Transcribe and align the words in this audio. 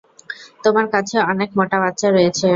তোমার 0.63 0.85
কাছে 0.93 1.15
অনেক 1.31 1.49
মোটা 1.57 1.77
বাচ্চা 1.83 2.07
রয়েছে! 2.09 2.47